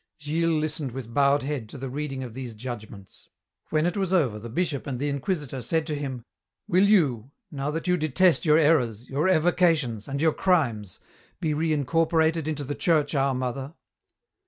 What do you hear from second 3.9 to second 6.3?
was over the Bishop and the Inquisitor said to him,